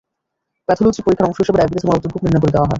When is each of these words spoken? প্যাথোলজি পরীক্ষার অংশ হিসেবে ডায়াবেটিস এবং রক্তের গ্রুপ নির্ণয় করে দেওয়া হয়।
প্যাথোলজি 0.67 1.01
পরীক্ষার 1.05 1.27
অংশ 1.27 1.37
হিসেবে 1.41 1.57
ডায়াবেটিস 1.59 1.83
এবং 1.85 1.93
রক্তের 1.93 2.11
গ্রুপ 2.11 2.23
নির্ণয় 2.23 2.41
করে 2.43 2.53
দেওয়া 2.53 2.63
হয়। 2.65 2.69